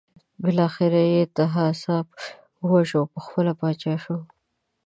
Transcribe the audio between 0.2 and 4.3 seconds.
بالاخره یې طاهاسپ وواژه او پخپله پاچا شو.